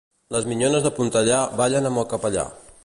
Les 0.35 0.47
minyones 0.51 0.87
de 0.87 0.91
Pontellà 1.01 1.39
ballen 1.61 1.91
amb 1.91 2.05
el 2.05 2.11
capellà. 2.15 2.47